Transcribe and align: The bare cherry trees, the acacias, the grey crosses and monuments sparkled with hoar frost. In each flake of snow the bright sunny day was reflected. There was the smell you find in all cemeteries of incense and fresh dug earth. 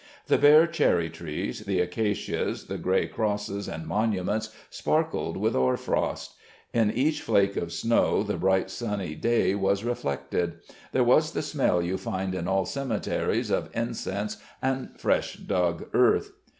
The 0.25 0.39
bare 0.39 0.65
cherry 0.65 1.11
trees, 1.11 1.59
the 1.65 1.79
acacias, 1.79 2.65
the 2.65 2.79
grey 2.79 3.05
crosses 3.05 3.67
and 3.69 3.85
monuments 3.85 4.49
sparkled 4.71 5.37
with 5.37 5.53
hoar 5.53 5.77
frost. 5.77 6.33
In 6.73 6.89
each 6.89 7.21
flake 7.21 7.55
of 7.55 7.71
snow 7.71 8.23
the 8.23 8.35
bright 8.37 8.71
sunny 8.71 9.13
day 9.13 9.53
was 9.53 9.83
reflected. 9.83 10.55
There 10.91 11.03
was 11.03 11.33
the 11.33 11.43
smell 11.43 11.83
you 11.83 11.99
find 11.99 12.33
in 12.33 12.47
all 12.47 12.65
cemeteries 12.65 13.51
of 13.51 13.69
incense 13.75 14.37
and 14.59 14.89
fresh 14.99 15.35
dug 15.35 15.85
earth. 15.93 16.31